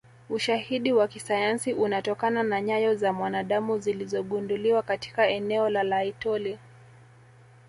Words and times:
Ushahidi 0.29 0.93
wa 0.93 1.07
kisayansi 1.07 1.73
unatokana 1.73 2.43
na 2.43 2.61
nyayo 2.61 2.95
za 2.95 3.13
mwanadamu 3.13 3.77
zilizogunduliwa 3.79 4.81
katika 4.81 5.27
eneo 5.29 5.69
la 5.69 5.83
Laetoli 5.83 6.59